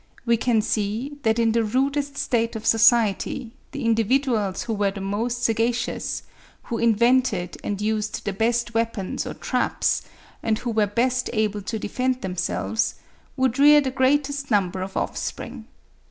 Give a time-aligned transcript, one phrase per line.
[0.25, 4.99] We can see, that in the rudest state of society, the individuals who were the
[4.99, 6.23] most sagacious,
[6.63, 10.01] who invented and used the best weapons or traps,
[10.41, 12.95] and who were best able to defend themselves,
[13.37, 15.67] would rear the greatest number of offspring.